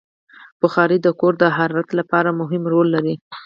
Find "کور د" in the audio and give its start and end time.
1.19-1.43